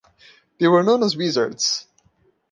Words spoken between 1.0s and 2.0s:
as "wizards".